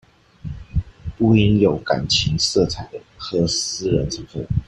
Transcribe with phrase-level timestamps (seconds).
[1.15, 4.43] 不應有感情色彩和私人成分